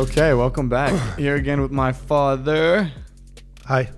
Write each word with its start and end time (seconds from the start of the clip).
Okay, 0.00 0.32
welcome 0.32 0.70
back. 0.70 0.92
Here 1.18 1.34
again 1.36 1.60
with 1.60 1.70
my 1.72 1.92
father. 1.92 2.90
Hi. 3.66 3.90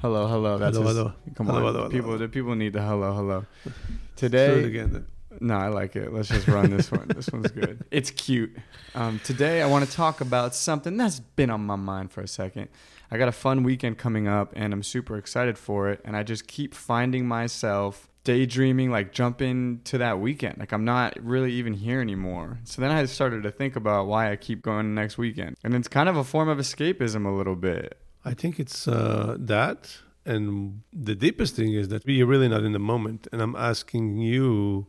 Hello, 0.00 0.26
hello. 0.26 0.56
That's 0.56 0.74
Hello, 0.74 0.88
his- 0.88 0.96
hello. 0.96 1.12
Come 1.34 1.46
Hello, 1.48 1.58
on, 1.58 1.64
hello, 1.66 1.78
hello, 1.80 1.90
people. 1.90 2.16
The 2.16 2.28
people 2.28 2.54
need 2.54 2.72
the 2.72 2.80
hello, 2.80 3.12
hello. 3.12 3.44
Today, 4.16 4.60
it 4.60 4.64
again. 4.64 5.06
no, 5.38 5.54
I 5.56 5.68
like 5.68 5.96
it. 5.96 6.14
Let's 6.14 6.28
just 6.28 6.48
run 6.48 6.70
this 6.74 6.90
one. 6.90 7.08
This 7.08 7.28
one's 7.30 7.50
good. 7.50 7.84
It's 7.90 8.10
cute. 8.10 8.56
Um, 8.94 9.20
today, 9.22 9.60
I 9.60 9.66
want 9.66 9.84
to 9.88 9.94
talk 9.94 10.22
about 10.22 10.54
something 10.54 10.96
that's 10.96 11.20
been 11.20 11.50
on 11.50 11.60
my 11.66 11.76
mind 11.76 12.10
for 12.10 12.22
a 12.22 12.28
second. 12.28 12.68
I 13.10 13.18
got 13.18 13.28
a 13.28 13.32
fun 13.32 13.62
weekend 13.62 13.98
coming 13.98 14.26
up, 14.28 14.54
and 14.56 14.72
I'm 14.72 14.82
super 14.82 15.18
excited 15.18 15.58
for 15.58 15.90
it. 15.90 16.00
And 16.06 16.16
I 16.16 16.22
just 16.22 16.46
keep 16.48 16.74
finding 16.74 17.28
myself 17.28 18.08
daydreaming, 18.24 18.90
like 18.90 19.12
jumping 19.12 19.80
to 19.84 19.98
that 19.98 20.20
weekend. 20.20 20.58
Like 20.58 20.72
I'm 20.72 20.84
not 20.84 21.14
really 21.22 21.52
even 21.52 21.74
here 21.74 22.00
anymore. 22.00 22.58
So 22.64 22.82
then 22.82 22.90
I 22.90 23.04
started 23.06 23.42
to 23.44 23.50
think 23.50 23.76
about 23.76 24.06
why 24.06 24.30
I 24.30 24.36
keep 24.36 24.62
going 24.62 24.94
next 24.94 25.18
weekend, 25.18 25.56
and 25.64 25.74
it's 25.74 25.88
kind 25.88 26.08
of 26.08 26.16
a 26.16 26.24
form 26.24 26.48
of 26.48 26.58
escapism 26.58 27.26
a 27.26 27.30
little 27.30 27.56
bit. 27.56 27.98
I 28.24 28.34
think 28.34 28.60
it's 28.60 28.86
uh, 28.86 29.36
that. 29.38 29.98
And 30.26 30.82
the 30.92 31.14
deepest 31.14 31.56
thing 31.56 31.72
is 31.72 31.88
that 31.88 32.06
you're 32.06 32.26
really 32.26 32.48
not 32.48 32.62
in 32.62 32.72
the 32.72 32.78
moment. 32.78 33.26
And 33.32 33.40
I'm 33.40 33.56
asking 33.56 34.18
you, 34.18 34.86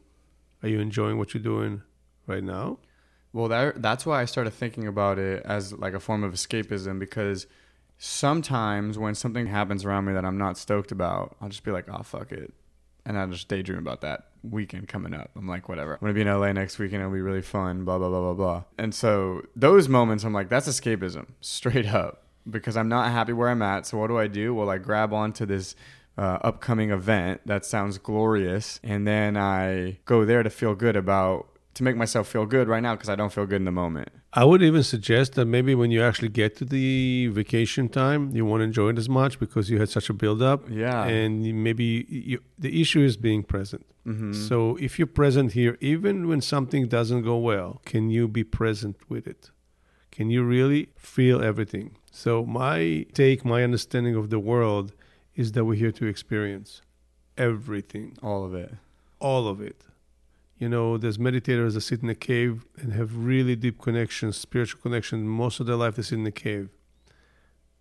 are 0.62 0.70
you 0.70 0.80
enjoying 0.80 1.18
what 1.18 1.34
you're 1.34 1.42
doing 1.42 1.82
right 2.28 2.44
now? 2.44 2.80
Well, 3.34 3.48
that, 3.48 3.82
that's 3.82 4.06
why 4.06 4.22
I 4.22 4.26
started 4.26 4.52
thinking 4.52 4.88
about 4.88 5.18
it 5.18 5.44
as 5.46 5.72
like 5.74 5.94
a 5.94 6.00
form 6.00 6.24
of 6.24 6.34
escapism 6.34 7.00
because 7.00 7.48
sometimes 7.98 8.98
when 8.98 9.16
something 9.16 9.48
happens 9.48 9.86
around 9.86 10.06
me 10.06 10.14
that 10.14 10.26
I'm 10.26 10.38
not 10.38 10.58
stoked 10.58 10.92
about, 10.92 11.38
I'll 11.40 11.50
just 11.50 11.64
be 11.64 11.72
like, 11.72 11.86
oh, 11.90 12.04
fuck 12.04 12.34
it. 12.34 12.54
And 13.06 13.18
I'll 13.18 13.28
just 13.28 13.48
daydream 13.48 13.80
about 13.80 14.02
that 14.02 14.28
weekend 14.44 14.88
coming 14.88 15.14
up. 15.14 15.32
I'm 15.36 15.48
like, 15.48 15.70
whatever. 15.70 15.98
I'm 16.02 16.08
to 16.08 16.14
be 16.14 16.22
in 16.22 16.28
LA 16.28 16.52
next 16.52 16.80
weekend. 16.80 17.02
It'll 17.02 17.14
be 17.14 17.22
really 17.22 17.42
fun, 17.42 17.84
blah, 17.84 17.98
blah, 17.98 18.10
blah, 18.10 18.22
blah, 18.22 18.34
blah. 18.34 18.64
And 18.78 18.94
so 18.94 19.44
those 19.56 19.90
moments, 19.90 20.24
I'm 20.24 20.34
like, 20.34 20.50
that's 20.50 20.68
escapism, 20.68 21.28
straight 21.42 21.88
up, 21.88 22.24
because 22.50 22.78
I'm 22.78 22.90
not 22.90 23.12
happy 23.12 23.34
where 23.34 23.50
I'm 23.50 23.62
at. 23.62 23.88
So 23.88 23.98
what 23.98 24.08
do 24.08 24.18
I 24.18 24.28
do? 24.28 24.54
Well, 24.54 24.70
I 24.70 24.78
grab 24.78 25.14
onto 25.14 25.46
this 25.46 25.76
uh, 26.18 26.40
upcoming 26.42 26.92
event 26.92 27.42
that 27.46 27.66
sounds 27.66 27.98
glorious. 27.98 28.80
And 28.84 29.08
then 29.08 29.38
I 29.38 30.00
go 30.06 30.26
there 30.26 30.44
to 30.44 30.50
feel 30.50 30.76
good 30.76 30.96
about, 30.96 31.48
to 31.74 31.84
make 31.84 31.96
myself 31.96 32.28
feel 32.28 32.46
good 32.46 32.68
right 32.68 32.82
now 32.84 32.96
because 32.96 33.10
I 33.10 33.16
don't 33.16 33.32
feel 33.32 33.46
good 33.46 33.58
in 33.58 33.66
the 33.66 33.72
moment. 33.72 34.10
I 34.34 34.44
would 34.44 34.62
even 34.62 34.84
suggest 34.84 35.34
that 35.36 35.46
maybe 35.46 35.74
when 35.76 35.92
you 35.92 36.02
actually 36.04 36.30
get 36.30 36.56
to 36.58 36.66
the 36.66 37.28
vacation 37.28 37.90
time, 37.90 38.32
you 38.36 38.46
won't 38.46 38.64
enjoy 38.64 38.90
it 38.90 38.98
as 38.98 39.10
much 39.10 39.40
because 39.40 39.70
you 39.70 39.80
had 39.80 39.90
such 39.90 40.10
a 40.10 40.14
build 40.14 40.42
up. 40.42 40.64
Yeah. 40.70 41.04
And 41.06 41.64
maybe 41.64 42.06
you, 42.10 42.40
the 42.58 42.82
issue 42.82 43.02
is 43.02 43.18
being 43.18 43.44
present. 43.44 43.86
Mm-hmm. 44.08 44.34
So 44.34 44.78
if 44.78 44.98
you're 44.98 45.06
present 45.08 45.54
here, 45.54 45.78
even 45.80 46.28
when 46.28 46.42
something 46.42 46.88
doesn't 46.88 47.24
go 47.24 47.38
well, 47.38 47.82
can 47.86 48.10
you 48.10 48.28
be 48.28 48.44
present 48.44 48.98
with 49.10 49.28
it? 49.28 49.52
Can 50.12 50.30
you 50.30 50.44
really 50.44 50.90
feel 50.98 51.42
everything? 51.42 51.98
So 52.12 52.46
my 52.46 53.06
take, 53.14 53.46
my 53.46 53.64
understanding 53.64 54.16
of 54.16 54.30
the 54.30 54.40
world 54.40 54.92
is 55.36 55.54
that 55.54 55.64
we're 55.66 55.76
here 55.76 55.92
to 55.94 56.06
experience 56.06 56.82
everything, 57.38 58.18
All 58.22 58.44
of 58.44 58.54
it. 58.54 58.74
all 59.20 59.48
of 59.48 59.62
it. 59.62 59.84
You 60.62 60.70
know, 60.70 60.96
there's 60.96 61.18
meditators 61.18 61.74
that 61.74 61.82
sit 61.82 62.04
in 62.04 62.10
a 62.10 62.14
cave 62.14 62.68
and 62.78 62.94
have 62.94 63.18
really 63.18 63.56
deep 63.56 63.82
connections, 63.82 64.38
spiritual 64.38 64.80
connection. 64.80 65.28
Most 65.28 65.60
of 65.60 65.66
their 65.66 65.76
life 65.76 65.96
they 65.96 66.04
sit 66.04 66.20
in 66.20 66.28
a 66.28 66.32
cave. 66.32 66.70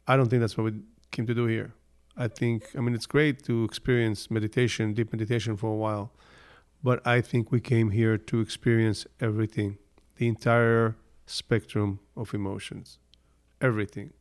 I 0.07 0.17
don't 0.17 0.31
think 0.31 0.41
that's 0.41 0.57
what 0.57 0.65
we 0.65 0.81
came 1.11 1.27
to 1.27 1.35
do 1.35 1.45
here. 1.45 1.75
I 2.17 2.29
think, 2.29 2.65
I 2.75 2.81
mean, 2.81 2.95
it's 2.95 3.05
great 3.05 3.43
to 3.45 3.65
experience 3.65 4.31
meditation, 4.31 4.95
deep 4.95 5.13
meditation 5.13 5.59
for 5.59 5.67
a 5.67 5.77
while, 5.77 6.15
but 6.83 7.07
I 7.07 7.21
think 7.21 7.53
we 7.53 7.61
came 7.61 7.91
here 7.91 8.17
to 8.17 8.41
experience 8.41 9.07
everything, 9.21 9.77
the 10.17 10.27
entire 10.27 10.97
spectrum 11.27 12.01
of 12.17 12.33
emotions, 12.33 12.99
everything. 13.61 14.15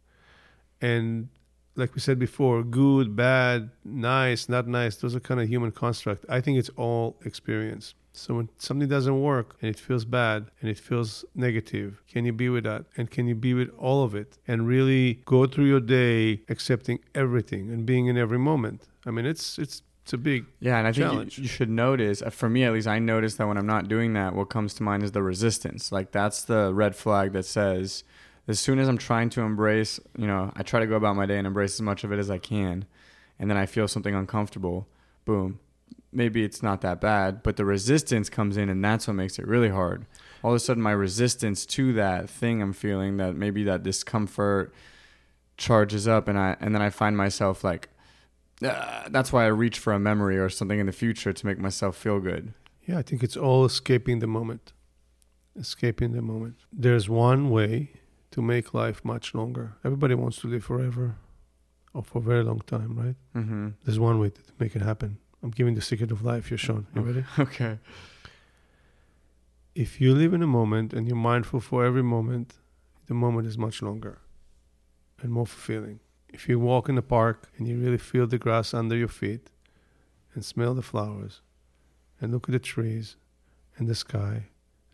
And 0.82 1.30
like 1.78 1.96
we 1.96 2.02
said 2.02 2.20
before, 2.20 2.64
good, 2.64 3.16
bad, 3.16 3.70
nice, 3.86 4.50
not 4.50 4.68
nice, 4.68 4.98
those 4.98 5.16
are 5.16 5.22
kind 5.22 5.40
of 5.40 5.48
human 5.48 5.72
construct. 5.72 6.26
I 6.28 6.42
think 6.42 6.60
it's 6.60 6.72
all 6.76 7.16
experience. 7.24 7.96
So 8.12 8.36
when 8.36 8.50
something 8.58 8.90
doesn't 8.90 9.22
work 9.22 9.56
and 9.62 9.70
it 9.70 9.80
feels 9.80 10.04
bad 10.04 10.48
and 10.60 10.70
it 10.70 10.78
feels 10.80 11.24
negative, 11.36 12.02
can 12.08 12.26
you 12.26 12.34
be 12.34 12.50
with 12.50 12.64
that? 12.66 12.86
And 12.98 13.10
can 13.10 13.28
you 13.28 13.36
be 13.36 13.54
with 13.54 13.70
all 13.78 14.04
of 14.04 14.16
it 14.16 14.38
and 14.48 14.68
really 14.68 15.22
go 15.26 15.46
through 15.46 15.66
your 15.66 15.80
day 15.80 16.42
accepting 16.50 17.00
everything 17.16 17.72
and 17.72 17.86
being 17.86 18.08
in 18.08 18.18
every 18.18 18.40
moment? 18.40 18.88
I 19.06 19.12
mean, 19.12 19.26
it's 19.26 19.58
it's 19.58 19.84
it's 20.04 20.14
a 20.14 20.18
big 20.18 20.48
Yeah, 20.60 20.80
and 20.80 20.88
I 20.88 20.92
think 20.92 21.06
Challenge. 21.12 21.38
you, 21.38 21.44
you 21.44 21.48
should 21.48 21.70
notice, 21.70 22.22
uh, 22.24 22.32
for 22.32 22.50
me 22.50 22.64
at 22.64 22.74
least, 22.74 22.88
I 22.88 22.98
notice 22.98 23.36
that 23.36 23.48
when 23.48 23.58
I'm 23.58 23.68
not 23.68 23.88
doing 23.88 24.14
that, 24.14 24.34
what 24.34 24.50
comes 24.50 24.74
to 24.76 24.84
mind 24.84 25.04
is 25.04 25.12
the 25.12 25.22
resistance. 25.22 25.92
Like 25.92 26.12
that's 26.12 26.44
the 26.44 26.74
red 26.74 26.96
flag 26.96 27.32
that 27.34 27.46
says, 27.46 28.04
as 28.48 28.60
soon 28.60 28.80
as 28.80 28.88
I'm 28.90 28.98
trying 28.98 29.30
to 29.32 29.42
embrace, 29.42 30.00
you 30.18 30.26
know, 30.26 30.52
I 30.56 30.64
try 30.64 30.80
to 30.80 30.88
go 30.88 30.96
about 30.96 31.16
my 31.16 31.28
day 31.28 31.38
and 31.38 31.46
embrace 31.46 31.76
as 31.76 31.82
much 31.82 32.04
of 32.04 32.12
it 32.12 32.18
as 32.18 32.32
I 32.32 32.40
can, 32.40 32.86
and 33.38 33.50
then 33.52 33.58
I 33.58 33.68
feel 33.68 33.88
something 33.88 34.16
uncomfortable, 34.16 34.88
boom. 35.26 35.60
Maybe 36.12 36.44
it's 36.44 36.64
not 36.64 36.82
that 36.82 37.00
bad, 37.00 37.44
but 37.44 37.56
the 37.56 37.66
resistance 37.66 38.30
comes 38.30 38.58
in, 38.58 38.70
and 38.70 38.84
that's 38.84 39.08
what 39.08 39.14
makes 39.14 39.38
it 39.38 39.48
really 39.48 39.70
hard. 39.70 40.06
All 40.44 40.52
of 40.52 40.56
a 40.56 40.60
sudden, 40.60 40.82
my 40.82 40.92
resistance 40.92 41.66
to 41.68 41.94
that 41.94 42.30
thing 42.30 42.62
I'm 42.62 42.74
feeling, 42.74 43.18
that 43.18 43.36
maybe 43.36 43.64
that 43.66 43.84
discomfort, 43.84 44.74
charges 45.58 46.08
up, 46.08 46.28
and 46.28 46.38
I 46.40 46.56
and 46.60 46.74
then 46.74 46.82
I 46.82 46.90
find 46.90 47.16
myself 47.16 47.64
like, 47.64 47.90
uh, 48.64 49.10
that's 49.10 49.32
why 49.32 49.44
I 49.44 49.48
reach 49.48 49.78
for 49.78 49.94
a 49.94 50.00
memory 50.00 50.38
or 50.38 50.50
something 50.50 50.80
in 50.80 50.88
the 50.88 50.92
future 50.92 51.32
to 51.32 51.46
make 51.46 51.60
myself 51.60 51.96
feel 51.96 52.20
good. 52.20 52.54
Yeah, 52.86 52.98
I 52.98 53.04
think 53.04 53.22
it's 53.22 53.38
all 53.38 53.66
escaping 53.66 54.20
the 54.20 54.28
moment. 54.28 54.74
Escaping 55.56 56.14
the 56.14 56.22
moment. 56.22 56.56
There's 56.74 57.08
one 57.08 57.50
way 57.52 57.92
to 58.32 58.42
make 58.42 58.74
life 58.74 59.04
much 59.06 59.36
longer. 59.36 59.76
Everybody 59.84 60.16
wants 60.16 60.40
to 60.42 60.48
live 60.48 60.64
forever 60.64 61.18
or 61.94 62.04
for 62.04 62.20
a 62.20 62.22
very 62.22 62.44
long 62.44 62.62
time, 62.66 62.98
right? 62.98 63.16
Mm-hmm. 63.36 63.70
There's 63.84 64.00
one 64.00 64.20
way 64.20 64.30
to 64.30 64.42
make 64.60 64.76
it 64.76 64.82
happen. 64.82 65.18
I'm 65.42 65.52
giving 65.52 65.76
the 65.76 65.82
secret 65.82 66.12
of 66.12 66.24
life 66.24 66.50
here, 66.50 66.58
Sean. 66.58 66.88
You 66.94 67.02
mm. 67.02 67.06
ready? 67.06 67.26
Okay. 67.40 67.80
If 69.76 70.02
you 70.02 70.14
live 70.14 70.34
in 70.34 70.44
a 70.44 70.48
moment 70.48 70.94
and 70.94 71.08
you're 71.08 71.16
mindful 71.16 71.62
for 71.62 71.86
every 71.86 72.04
moment, 72.04 72.56
the 73.08 73.14
moment 73.14 73.48
is 73.48 73.58
much 73.58 73.82
longer 73.82 74.20
and 75.22 75.32
more 75.32 75.46
fulfilling. 75.46 76.00
If 76.28 76.50
you 76.50 76.60
walk 76.60 76.90
in 76.90 76.96
the 76.96 77.02
park 77.02 77.50
and 77.58 77.68
you 77.68 77.78
really 77.78 77.98
feel 77.98 78.28
the 78.28 78.38
grass 78.38 78.74
under 78.74 78.96
your 78.96 79.08
feet 79.08 79.50
and 80.34 80.44
smell 80.44 80.74
the 80.74 80.82
flowers 80.82 81.42
and 82.20 82.32
look 82.32 82.50
at 82.50 82.52
the 82.52 82.60
trees 82.60 83.16
and 83.78 83.88
the 83.88 83.96
sky, 83.96 84.48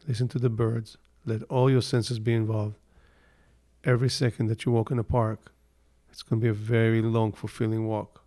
listen 0.07 0.27
to 0.29 0.39
the 0.39 0.49
birds, 0.49 0.97
let 1.25 1.43
all 1.43 1.69
your 1.69 1.81
senses 1.81 2.19
be 2.19 2.33
involved. 2.33 2.77
Every 3.83 4.09
second 4.09 4.47
that 4.47 4.65
you 4.65 4.71
walk 4.71 4.91
in 4.91 4.97
the 4.97 5.03
park, 5.03 5.51
it's 6.09 6.21
going 6.21 6.39
to 6.39 6.43
be 6.43 6.49
a 6.49 6.53
very 6.53 7.01
long, 7.01 7.31
fulfilling 7.31 7.87
walk. 7.87 8.24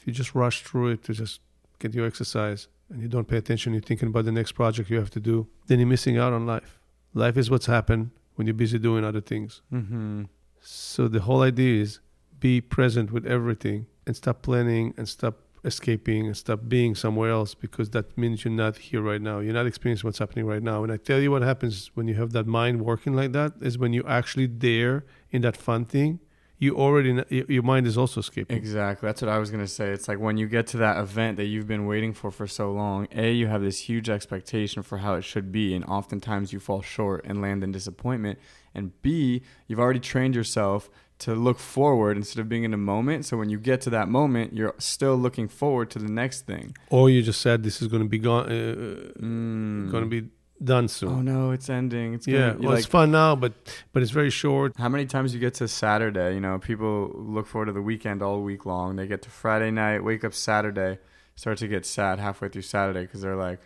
If 0.00 0.06
you 0.06 0.14
just 0.14 0.34
rush 0.34 0.62
through 0.62 0.88
it 0.92 1.04
to 1.04 1.12
just 1.12 1.40
get 1.78 1.94
your 1.94 2.06
exercise 2.06 2.68
and 2.88 3.02
you 3.02 3.08
don't 3.08 3.28
pay 3.28 3.36
attention, 3.36 3.74
you're 3.74 3.82
thinking 3.82 4.08
about 4.08 4.24
the 4.24 4.32
next 4.32 4.52
project 4.52 4.88
you 4.88 4.96
have 4.96 5.10
to 5.10 5.20
do, 5.20 5.46
then 5.66 5.78
you're 5.78 5.88
missing 5.88 6.16
out 6.16 6.32
on 6.32 6.46
life. 6.46 6.78
Life 7.12 7.36
is 7.36 7.50
what's 7.50 7.66
happened 7.66 8.10
when 8.36 8.46
you're 8.46 8.54
busy 8.54 8.78
doing 8.78 9.04
other 9.04 9.20
things. 9.20 9.60
Mm-hmm. 9.70 10.22
So 10.62 11.06
the 11.06 11.20
whole 11.20 11.42
idea 11.42 11.82
is 11.82 12.00
be 12.38 12.62
present 12.62 13.12
with 13.12 13.26
everything 13.26 13.86
and 14.06 14.16
stop 14.16 14.40
planning 14.40 14.94
and 14.96 15.06
stop 15.06 15.34
escaping 15.64 16.26
and 16.26 16.34
stop 16.34 16.60
being 16.66 16.94
somewhere 16.94 17.30
else 17.30 17.54
because 17.54 17.90
that 17.90 18.16
means 18.16 18.42
you're 18.42 18.52
not 18.52 18.78
here 18.78 19.02
right 19.02 19.20
now. 19.20 19.40
You're 19.40 19.52
not 19.52 19.66
experiencing 19.66 20.08
what's 20.08 20.18
happening 20.18 20.46
right 20.46 20.62
now. 20.62 20.82
And 20.82 20.90
I 20.90 20.96
tell 20.96 21.20
you 21.20 21.30
what 21.30 21.42
happens 21.42 21.90
when 21.92 22.08
you 22.08 22.14
have 22.14 22.32
that 22.32 22.46
mind 22.46 22.80
working 22.80 23.12
like 23.12 23.32
that 23.32 23.52
is 23.60 23.76
when 23.76 23.92
you're 23.92 24.08
actually 24.08 24.46
there 24.46 25.04
in 25.30 25.42
that 25.42 25.58
fun 25.58 25.84
thing, 25.84 26.20
you 26.62 26.76
already 26.76 27.12
kn- 27.14 27.24
y- 27.30 27.44
your 27.48 27.62
mind 27.64 27.86
is 27.86 27.96
also 27.98 28.20
escaping. 28.20 28.56
Exactly. 28.56 29.06
That's 29.08 29.22
what 29.22 29.30
I 29.30 29.38
was 29.38 29.50
gonna 29.50 29.66
say. 29.66 29.90
It's 29.90 30.06
like 30.08 30.20
when 30.20 30.36
you 30.36 30.46
get 30.46 30.66
to 30.68 30.76
that 30.76 30.98
event 30.98 31.36
that 31.38 31.46
you've 31.46 31.66
been 31.66 31.86
waiting 31.86 32.12
for 32.12 32.30
for 32.30 32.46
so 32.46 32.70
long. 32.70 33.08
A, 33.12 33.32
you 33.32 33.46
have 33.48 33.62
this 33.62 33.78
huge 33.88 34.08
expectation 34.08 34.82
for 34.82 34.98
how 34.98 35.14
it 35.14 35.24
should 35.24 35.50
be, 35.50 35.74
and 35.74 35.84
oftentimes 35.86 36.52
you 36.52 36.60
fall 36.60 36.82
short 36.82 37.24
and 37.24 37.40
land 37.42 37.64
in 37.64 37.72
disappointment. 37.72 38.38
And 38.74 38.92
B, 39.02 39.42
you've 39.66 39.80
already 39.80 39.98
trained 40.00 40.34
yourself 40.36 40.88
to 41.20 41.34
look 41.34 41.58
forward 41.58 42.16
instead 42.16 42.40
of 42.40 42.48
being 42.48 42.64
in 42.64 42.70
the 42.70 42.76
moment. 42.78 43.26
So 43.26 43.36
when 43.36 43.50
you 43.50 43.58
get 43.58 43.80
to 43.82 43.90
that 43.90 44.08
moment, 44.08 44.54
you're 44.54 44.74
still 44.78 45.16
looking 45.16 45.48
forward 45.48 45.90
to 45.90 45.98
the 45.98 46.08
next 46.10 46.46
thing. 46.46 46.74
Or 46.88 47.10
you 47.10 47.20
just 47.22 47.40
said 47.42 47.62
this 47.62 47.82
is 47.82 47.88
going 47.88 48.02
to 48.02 48.08
be 48.08 48.18
gone, 48.18 48.46
uh, 48.46 49.20
Mm. 49.20 49.90
going 49.90 50.04
to 50.04 50.08
be 50.08 50.28
done 50.62 50.88
soon. 50.88 51.08
Oh 51.08 51.20
no, 51.22 51.50
it's 51.50 51.68
ending. 51.68 52.14
It's 52.14 52.26
yeah, 52.26 52.52
well, 52.52 52.62
you're 52.62 52.76
it's 52.78 52.86
fun 52.86 53.10
now, 53.10 53.36
but 53.36 53.52
but 53.92 54.02
it's 54.02 54.12
very 54.12 54.30
short. 54.30 54.72
How 54.76 54.88
many 54.88 55.06
times 55.06 55.34
you 55.34 55.40
get 55.40 55.54
to 55.54 55.68
Saturday? 55.68 56.34
You 56.34 56.40
know, 56.40 56.58
people 56.58 57.12
look 57.14 57.46
forward 57.46 57.66
to 57.66 57.72
the 57.72 57.82
weekend 57.82 58.22
all 58.22 58.42
week 58.42 58.66
long. 58.66 58.96
They 58.96 59.06
get 59.06 59.22
to 59.22 59.30
Friday 59.30 59.70
night, 59.70 60.04
wake 60.04 60.24
up 60.24 60.34
Saturday, 60.34 60.98
start 61.34 61.58
to 61.58 61.68
get 61.68 61.86
sad 61.86 62.18
halfway 62.18 62.48
through 62.48 62.62
Saturday 62.62 63.02
because 63.02 63.22
they're 63.22 63.36
like, 63.36 63.60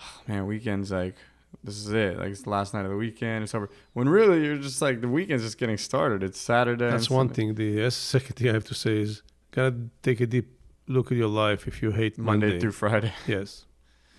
oh, 0.00 0.20
man, 0.28 0.46
weekend's 0.46 0.90
like, 0.92 1.16
this 1.64 1.76
is 1.76 1.92
it. 1.92 2.18
Like, 2.18 2.30
it's 2.30 2.42
the 2.42 2.50
last 2.50 2.74
night 2.74 2.84
of 2.84 2.90
the 2.90 2.96
weekend. 2.96 3.44
It's 3.44 3.54
over. 3.54 3.68
When 3.92 4.08
really, 4.08 4.44
you're 4.44 4.58
just 4.58 4.80
like, 4.80 5.00
the 5.00 5.08
weekend's 5.08 5.42
just 5.42 5.58
getting 5.58 5.78
started. 5.78 6.22
It's 6.22 6.40
Saturday. 6.40 6.90
That's 6.90 7.10
one 7.10 7.28
thing. 7.28 7.54
The 7.54 7.90
second 7.90 8.36
thing 8.36 8.48
I 8.48 8.52
have 8.52 8.64
to 8.64 8.74
say 8.74 9.00
is 9.00 9.22
gotta 9.50 9.74
take 10.02 10.20
a 10.20 10.26
deep 10.26 10.58
look 10.88 11.12
at 11.12 11.18
your 11.18 11.28
life 11.28 11.66
if 11.66 11.82
you 11.82 11.90
hate 11.90 12.18
Monday, 12.18 12.46
Monday. 12.46 12.60
through 12.60 12.72
Friday. 12.72 13.12
yes, 13.26 13.66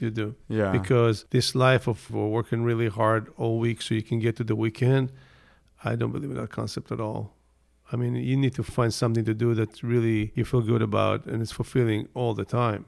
you 0.03 0.11
do. 0.11 0.35
Yeah. 0.47 0.71
Because 0.71 1.25
this 1.31 1.55
life 1.55 1.87
of 1.87 2.11
working 2.11 2.63
really 2.63 2.89
hard 2.89 3.31
all 3.37 3.57
week 3.59 3.81
so 3.81 3.95
you 3.95 4.03
can 4.03 4.19
get 4.19 4.35
to 4.37 4.43
the 4.43 4.55
weekend, 4.55 5.11
I 5.83 5.95
don't 5.95 6.11
believe 6.11 6.29
in 6.29 6.37
that 6.37 6.51
concept 6.51 6.91
at 6.91 6.99
all. 6.99 7.33
I 7.91 7.95
mean, 7.95 8.15
you 8.15 8.37
need 8.37 8.55
to 8.55 8.63
find 8.63 8.93
something 8.93 9.25
to 9.25 9.33
do 9.33 9.53
that 9.55 9.83
really 9.83 10.31
you 10.35 10.45
feel 10.45 10.61
good 10.61 10.81
about 10.81 11.25
and 11.25 11.41
it's 11.41 11.51
fulfilling 11.51 12.07
all 12.13 12.33
the 12.33 12.45
time. 12.45 12.85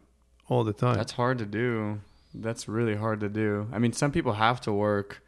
All 0.48 0.64
the 0.64 0.74
time. 0.74 0.96
That's 0.96 1.14
hard 1.14 1.38
to 1.40 1.46
do. 1.46 2.02
That's 2.34 2.68
really 2.68 2.96
hard 2.96 3.20
to 3.22 3.30
do. 3.30 3.68
I 3.72 3.80
mean, 3.80 3.94
some 3.94 4.12
people 4.12 4.34
have 4.34 4.62
to 4.62 4.74
work 4.74 5.24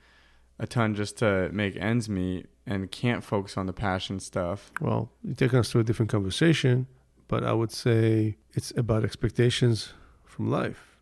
a 0.60 0.68
ton 0.68 0.96
just 0.96 1.18
to 1.18 1.50
make 1.52 1.76
ends 1.78 2.10
meet 2.10 2.48
and 2.66 2.92
can't 2.92 3.24
focus 3.24 3.58
on 3.58 3.66
the 3.66 3.74
passion 3.74 4.20
stuff. 4.20 4.72
well, 4.82 5.12
you're 5.24 5.36
taking 5.36 5.60
us 5.60 5.72
to 5.72 5.80
a 5.80 5.84
different 5.84 6.12
conversation, 6.12 6.88
but 7.28 7.44
I 7.44 7.54
would 7.54 7.72
say 7.72 8.38
it's 8.54 8.72
about 8.76 9.04
expectations 9.04 9.94
from 10.26 10.50
life 10.50 10.97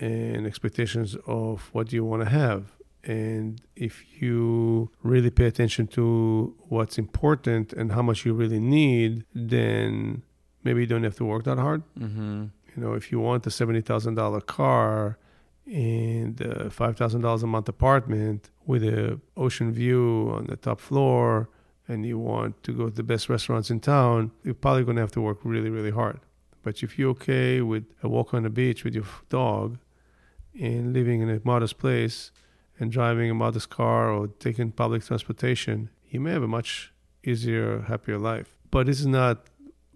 and 0.00 0.46
expectations 0.46 1.16
of 1.26 1.70
what 1.72 1.92
you 1.92 2.04
want 2.04 2.22
to 2.22 2.28
have. 2.28 2.72
And 3.04 3.60
if 3.76 4.02
you 4.20 4.90
really 5.02 5.30
pay 5.30 5.44
attention 5.44 5.86
to 5.88 6.54
what's 6.68 6.96
important 6.98 7.72
and 7.72 7.92
how 7.92 8.02
much 8.02 8.24
you 8.24 8.32
really 8.32 8.60
need, 8.60 9.24
then 9.34 10.22
maybe 10.62 10.80
you 10.80 10.86
don't 10.86 11.04
have 11.04 11.16
to 11.16 11.24
work 11.24 11.44
that 11.44 11.58
hard. 11.58 11.82
Mm-hmm. 11.98 12.44
You 12.74 12.82
know, 12.82 12.94
if 12.94 13.12
you 13.12 13.20
want 13.20 13.46
a 13.46 13.50
seventy 13.50 13.82
thousand 13.82 14.14
dollar 14.14 14.40
car 14.40 15.18
and 15.66 16.40
a 16.40 16.70
five 16.70 16.96
thousand 16.96 17.20
dollars 17.20 17.42
a 17.42 17.46
month 17.46 17.68
apartment 17.68 18.50
with 18.66 18.82
a 18.82 19.20
ocean 19.36 19.72
view 19.72 20.32
on 20.34 20.46
the 20.46 20.56
top 20.56 20.80
floor, 20.80 21.50
and 21.86 22.06
you 22.06 22.18
want 22.18 22.62
to 22.62 22.72
go 22.72 22.88
to 22.88 22.94
the 22.94 23.02
best 23.02 23.28
restaurants 23.28 23.70
in 23.70 23.80
town, 23.80 24.30
you're 24.42 24.54
probably 24.54 24.84
going 24.84 24.96
to 24.96 25.02
have 25.02 25.12
to 25.12 25.20
work 25.20 25.38
really, 25.44 25.70
really 25.70 25.90
hard. 25.90 26.20
But 26.62 26.82
if 26.82 26.98
you're 26.98 27.10
okay 27.10 27.60
with 27.60 27.84
a 28.02 28.08
walk 28.08 28.32
on 28.32 28.44
the 28.44 28.50
beach 28.50 28.84
with 28.84 28.94
your 28.94 29.04
dog, 29.28 29.76
and 30.60 30.92
living 30.92 31.20
in 31.20 31.30
a 31.30 31.40
modest 31.44 31.78
place, 31.78 32.30
and 32.78 32.90
driving 32.90 33.30
a 33.30 33.34
modest 33.34 33.70
car 33.70 34.10
or 34.10 34.28
taking 34.28 34.72
public 34.72 35.04
transportation, 35.04 35.90
he 36.04 36.18
may 36.18 36.32
have 36.32 36.42
a 36.42 36.48
much 36.48 36.92
easier, 37.22 37.80
happier 37.82 38.18
life. 38.18 38.58
But 38.70 38.86
this 38.86 39.00
is 39.00 39.06
not 39.06 39.46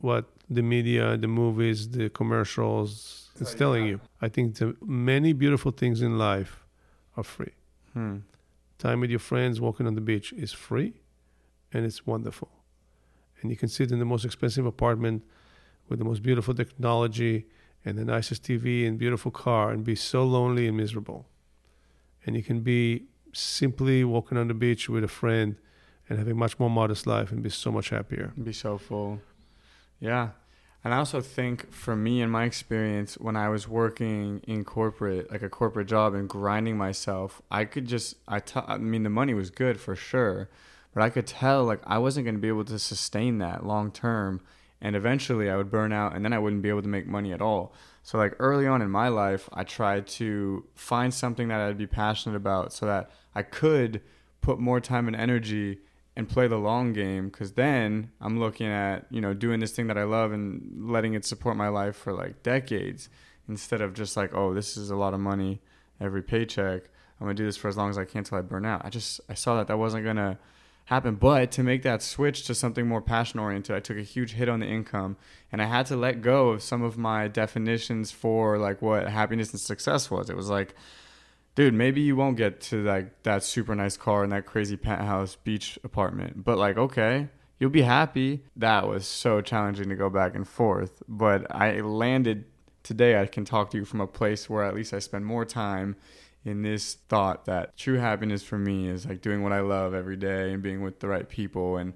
what 0.01 0.27
the 0.49 0.63
media, 0.63 1.17
the 1.17 1.29
movies, 1.29 1.91
the 1.91 2.09
commercials 2.11 3.31
is 3.41 3.55
telling 3.55 3.87
you. 3.87 4.01
I 4.21 4.29
think 4.29 4.57
the 4.57 4.77
many 4.85 5.33
beautiful 5.33 5.73
things 5.73 6.03
in 6.03 6.19
life 6.19 6.65
are 7.17 7.25
free. 7.25 7.53
Hmm. 7.93 8.19
Time 8.79 9.01
with 9.01 9.11
your 9.11 9.19
friends, 9.19 9.61
walking 9.61 9.87
on 9.87 9.95
the 9.95 10.01
beach 10.01 10.33
is 10.33 10.53
free, 10.53 10.95
and 11.73 11.85
it's 11.85 12.07
wonderful. 12.07 12.49
And 13.41 13.51
you 13.51 13.57
can 13.57 13.69
sit 13.69 13.91
in 13.91 13.99
the 13.99 14.05
most 14.05 14.25
expensive 14.25 14.67
apartment 14.67 15.25
with 15.89 15.99
the 15.99 16.05
most 16.05 16.23
beautiful 16.23 16.55
technology 16.55 17.47
and 17.85 17.97
the 17.97 18.05
nicest 18.05 18.43
TV 18.43 18.87
and 18.87 18.99
beautiful 18.99 19.31
car 19.31 19.71
and 19.71 19.85
be 19.85 19.95
so 19.95 20.25
lonely 20.25 20.67
and 20.67 20.77
miserable. 20.77 21.27
And 22.27 22.37
you 22.37 22.43
can 22.43 22.61
be 22.61 23.05
simply 23.33 24.05
walking 24.05 24.37
on 24.39 24.49
the 24.49 24.55
beach 24.55 24.89
with 24.89 25.05
a 25.05 25.09
friend 25.09 25.57
and 26.09 26.19
having 26.19 26.33
a 26.33 26.37
much 26.37 26.59
more 26.59 26.71
modest 26.71 27.07
life 27.07 27.31
and 27.31 27.43
be 27.43 27.51
so 27.51 27.71
much 27.71 27.91
happier. 27.91 28.33
Be 28.43 28.53
so 28.53 28.79
full. 28.79 29.21
Yeah. 30.01 30.31
And 30.85 30.95
I 30.95 30.99
also 30.99 31.21
think 31.21 31.73
for 31.73 31.97
me 31.97 32.23
in 32.23 32.31
my 32.31 32.45
experience 32.45 33.19
when 33.19 33.37
I 33.37 33.49
was 33.49 33.67
working 33.67 34.41
in 34.47 34.65
corporate, 34.65 35.31
like 35.31 35.43
a 35.43 35.49
corporate 35.49 35.89
job 35.89 36.15
and 36.15 36.29
grinding 36.29 36.77
myself, 36.77 37.43
I 37.51 37.65
could 37.65 37.87
just 37.87 38.15
I 38.29 38.41
tell 38.41 38.65
I 38.67 38.79
mean 38.79 39.03
the 39.03 39.11
money 39.11 39.35
was 39.35 39.51
good 39.51 39.81
for 39.81 39.97
sure, 39.97 40.49
but 40.95 41.03
I 41.03 41.11
could 41.11 41.27
tell 41.27 41.65
like 41.65 41.81
I 41.85 41.99
wasn't 41.99 42.25
going 42.25 42.37
to 42.37 42.41
be 42.41 42.49
able 42.49 42.65
to 42.67 42.79
sustain 42.79 43.39
that 43.39 43.67
long 43.67 43.91
term 43.91 44.41
and 44.81 44.95
eventually 44.95 45.51
I 45.51 45.57
would 45.57 45.71
burn 45.71 45.93
out 45.93 46.15
and 46.15 46.25
then 46.25 46.33
I 46.33 46.39
wouldn't 46.39 46.63
be 46.63 46.69
able 46.69 46.83
to 46.83 46.89
make 46.89 47.07
money 47.07 47.33
at 47.33 47.43
all. 47.43 47.73
So 48.03 48.17
like 48.17 48.35
early 48.39 48.67
on 48.67 48.81
in 48.81 48.91
my 48.91 49.09
life, 49.09 49.49
I 49.53 49.65
tried 49.65 50.07
to 50.09 50.65
find 50.75 51.13
something 51.13 51.49
that 51.49 51.61
I'd 51.61 51.79
be 51.79 51.87
passionate 51.87 52.37
about 52.37 52.73
so 52.73 52.87
that 52.87 53.11
I 53.35 53.43
could 53.43 54.01
put 54.41 54.59
more 54.59 54.81
time 54.81 55.09
and 55.09 55.17
energy 55.17 55.79
and 56.17 56.29
play 56.29 56.49
the 56.49 56.57
long 56.57 56.93
game 56.93 57.29
because 57.29 57.53
then 57.53 58.11
I'm 58.21 58.41
looking 58.41 58.67
at 58.67 59.07
you 59.11 59.21
know 59.21 59.35
doing 59.35 59.61
this 59.61 59.73
thing 59.73 59.87
that 59.87 59.97
I 59.97 60.03
love 60.03 60.33
and 60.33 60.91
letting 60.91 61.15
it 61.15 61.25
support 61.25 61.57
my 61.57 61.69
life 61.69 61.95
for 61.97 62.13
like 62.13 62.43
decades 62.43 63.09
instead 63.49 63.81
of 63.81 63.95
just 63.95 64.17
like 64.17 64.35
oh 64.35 64.53
this 64.53 64.77
is 64.77 64.91
a 64.91 64.97
lot 64.97 65.15
of 65.15 65.21
money 65.21 65.61
every 66.01 66.23
paycheck 66.23 66.83
I'm 67.21 67.27
gonna 67.27 67.35
do 67.35 67.47
this 67.47 67.57
for 67.57 67.69
as 67.69 67.77
long 67.77 67.89
as 67.89 67.99
I 67.99 68.05
can 68.05 68.25
till 68.25 68.37
I 68.37 68.41
burn 68.41 68.67
out 68.67 68.85
I 68.85 68.91
just 68.91 69.21
I 69.29 69.35
saw 69.35 69.57
that 69.59 69.69
that 69.69 69.79
wasn't 69.79 70.05
gonna 70.05 70.39
happen 70.89 71.15
but 71.15 71.51
to 71.53 71.63
make 71.63 71.83
that 71.83 72.03
switch 72.03 72.45
to 72.45 72.55
something 72.55 72.87
more 72.87 73.03
passion 73.03 73.39
oriented 73.41 73.75
I 73.75 73.81
took 73.81 73.97
a 73.97 74.03
huge 74.03 74.33
hit 74.33 74.49
on 74.49 74.61
the 74.61 74.67
income 74.67 75.17
and 75.53 75.63
I 75.63 75.67
had 75.67 75.87
to 75.87 75.97
let 75.97 76.23
go 76.23 76.51
of 76.51 76.63
some 76.63 76.83
of 76.83 76.99
my 76.99 77.29
definitions 77.29 78.11
for 78.11 78.59
like 78.59 78.83
what 78.83 79.09
happiness 79.09 79.53
and 79.53 79.61
success 79.61 80.11
was 80.11 80.29
it 80.29 80.37
was 80.37 80.51
like 80.51 80.75
dude, 81.59 81.75
maybe 81.75 82.01
you 82.01 82.15
won't 82.15 82.37
get 82.37 82.61
to 82.61 82.85
like 82.85 83.25
that 83.25 83.43
super 83.43 83.75
nice 83.75 83.97
car 83.97 84.23
and 84.23 84.31
that 84.31 84.47
crazy 84.47 84.77
penthouse 84.77 85.35
beach 85.35 85.77
apartment, 85.83 86.45
but 86.45 86.57
like, 86.57 86.79
okay, 86.79 87.27
you'll 87.59 87.69
be 87.69 87.83
happy. 87.83 88.45
That 88.55 88.87
was 88.87 89.09
so 89.09 89.41
challenging 89.41 89.89
to 89.89 89.97
go 89.97 90.09
back 90.09 90.37
and 90.37 90.47
forth, 90.47 91.03
but 91.09 91.53
I 91.53 91.81
landed 91.81 92.45
today. 92.85 93.21
I 93.21 93.27
can 93.27 93.45
talk 93.45 93.71
to 93.71 93.77
you 93.77 93.85
from 93.85 94.01
a 94.01 94.07
place 94.07 94.49
where 94.49 94.63
at 94.63 94.73
least 94.73 94.95
I 94.95 95.01
spend 95.01 95.27
more 95.27 95.45
time 95.45 95.97
in 96.49 96.63
this 96.63 96.95
thought 97.09 97.45
that 97.45 97.77
true 97.77 97.99
happiness 97.99 98.43
for 98.43 98.59
me 98.59 98.89
is 98.89 99.07
like 99.07 99.21
doing 99.21 99.43
what 99.43 99.53
I 99.53 99.61
love 99.61 99.95
every 99.95 100.17
day 100.17 100.53
and 100.53 100.63
being 100.63 100.83
with 100.83 101.01
the 101.01 101.09
right 101.09 101.29
people. 101.29 101.77
And 101.77 101.93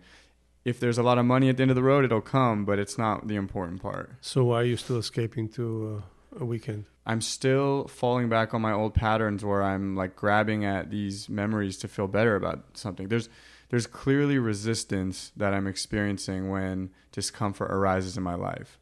if 0.65 0.79
there's 0.79 0.99
a 0.99 1.03
lot 1.03 1.19
of 1.19 1.25
money 1.25 1.49
at 1.49 1.57
the 1.57 1.63
end 1.63 1.71
of 1.71 1.75
the 1.75 1.83
road, 1.83 2.05
it'll 2.05 2.21
come, 2.21 2.65
but 2.65 2.79
it's 2.79 2.99
not 2.99 3.29
the 3.29 3.37
important 3.37 3.81
part. 3.81 4.13
So 4.21 4.45
why 4.45 4.61
are 4.61 4.65
you 4.65 4.77
still 4.77 4.99
escaping 4.99 5.49
to 5.51 6.03
uh, 6.37 6.43
a 6.43 6.45
weekend? 6.45 6.85
I'm 7.05 7.21
still 7.21 7.89
falling 7.89 8.29
back 8.29 8.55
on 8.55 8.61
my 8.61 8.73
old 8.73 8.95
patterns 8.95 9.45
where 9.45 9.63
I'm 9.63 9.97
like 9.97 10.15
grabbing 10.15 10.65
at 10.65 10.91
these 10.91 11.29
memories 11.29 11.79
to 11.79 11.89
feel 11.89 12.07
better 12.07 12.37
about 12.37 12.65
something. 12.75 13.09
There's 13.09 13.29
there's 13.71 13.87
clearly 13.87 14.39
resistance 14.39 15.33
that 15.35 15.55
I'm 15.55 15.67
experiencing 15.67 16.51
when 16.51 16.91
discomfort 17.11 17.71
arises 17.71 18.19
in 18.19 18.23
my 18.23 18.35
life. 18.35 18.79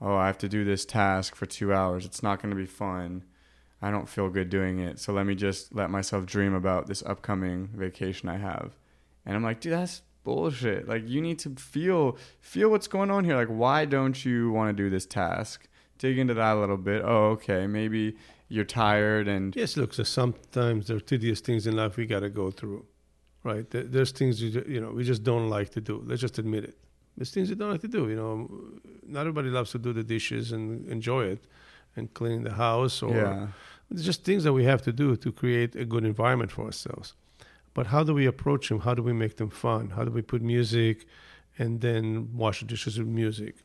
Oh, 0.00 0.16
I 0.16 0.26
have 0.26 0.38
to 0.38 0.48
do 0.48 0.64
this 0.64 0.86
task 0.86 1.36
for 1.36 1.44
2 1.44 1.72
hours. 1.72 2.06
It's 2.06 2.22
not 2.22 2.40
going 2.40 2.48
to 2.48 2.56
be 2.56 2.66
fun. 2.66 3.24
I 3.82 3.90
don't 3.90 4.08
feel 4.08 4.28
good 4.30 4.48
doing 4.48 4.78
it. 4.78 4.98
So 5.00 5.12
let 5.12 5.26
me 5.26 5.34
just 5.34 5.74
let 5.74 5.90
myself 5.90 6.24
dream 6.24 6.54
about 6.54 6.86
this 6.86 7.02
upcoming 7.02 7.68
vacation 7.74 8.28
I 8.28 8.38
have. 8.38 8.72
And 9.26 9.36
I'm 9.36 9.42
like, 9.42 9.60
dude, 9.60 9.72
that's 9.72 10.02
bullshit. 10.24 10.88
Like 10.88 11.08
you 11.08 11.20
need 11.20 11.38
to 11.40 11.50
feel 11.50 12.16
feel 12.40 12.70
what's 12.70 12.86
going 12.86 13.10
on 13.10 13.24
here. 13.24 13.36
Like 13.36 13.48
why 13.48 13.84
don't 13.84 14.24
you 14.24 14.52
want 14.52 14.74
to 14.74 14.82
do 14.82 14.88
this 14.88 15.04
task? 15.04 15.68
dig 16.02 16.18
into 16.18 16.34
that 16.34 16.56
a 16.56 16.58
little 16.58 16.76
bit. 16.76 17.02
Oh, 17.04 17.26
okay, 17.36 17.66
maybe 17.66 18.16
you're 18.48 18.64
tired 18.64 19.28
and 19.28 19.54
Yes, 19.54 19.76
look, 19.76 19.94
so 19.94 20.02
sometimes 20.02 20.88
there 20.88 20.96
are 20.96 21.06
tedious 21.12 21.40
things 21.40 21.66
in 21.66 21.76
life 21.76 21.96
we 21.96 22.06
got 22.06 22.20
to 22.20 22.28
go 22.28 22.50
through, 22.50 22.84
right? 23.44 23.64
There's 23.70 24.10
things 24.10 24.42
you, 24.42 24.64
you 24.66 24.80
know 24.80 24.90
we 24.90 25.04
just 25.04 25.22
don't 25.22 25.48
like 25.48 25.70
to 25.70 25.80
do. 25.80 26.02
Let's 26.04 26.20
just 26.20 26.38
admit 26.38 26.64
it. 26.64 26.76
There's 27.16 27.30
things 27.30 27.48
you 27.50 27.56
don't 27.56 27.70
like 27.70 27.82
to 27.82 27.94
do. 27.98 28.08
You 28.08 28.16
know, 28.16 28.34
not 29.06 29.20
everybody 29.20 29.48
loves 29.48 29.70
to 29.72 29.78
do 29.78 29.92
the 29.92 30.02
dishes 30.02 30.52
and 30.52 30.88
enjoy 30.88 31.24
it, 31.34 31.44
and 31.96 32.12
clean 32.12 32.42
the 32.42 32.54
house 32.54 33.02
or 33.02 33.14
yeah, 33.14 33.46
It's 33.92 34.04
just 34.04 34.24
things 34.24 34.44
that 34.44 34.52
we 34.52 34.64
have 34.64 34.82
to 34.82 34.92
do 34.92 35.16
to 35.16 35.32
create 35.32 35.76
a 35.76 35.84
good 35.84 36.04
environment 36.04 36.50
for 36.50 36.64
ourselves. 36.64 37.14
But 37.74 37.86
how 37.86 38.02
do 38.04 38.12
we 38.14 38.26
approach 38.26 38.68
them? 38.68 38.80
How 38.80 38.94
do 38.94 39.02
we 39.02 39.12
make 39.12 39.36
them 39.36 39.50
fun? 39.50 39.90
How 39.90 40.04
do 40.04 40.10
we 40.10 40.22
put 40.22 40.42
music 40.42 41.06
and 41.58 41.80
then 41.80 42.30
wash 42.34 42.60
the 42.60 42.66
dishes 42.66 42.98
with 42.98 43.08
music? 43.08 43.56